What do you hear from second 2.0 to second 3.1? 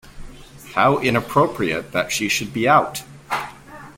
she should be out!